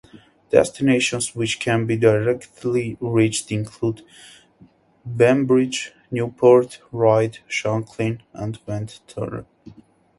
Destinations 0.49 1.35
which 1.35 1.59
can 1.59 1.85
be 1.85 1.95
directly 1.95 2.97
reached 2.99 3.51
include 3.51 4.01
Bembridge, 5.05 5.93
Newport, 6.09 6.79
Ryde, 6.91 7.37
Shanklin 7.47 8.23
and 8.33 8.59
Ventnor. 8.65 9.45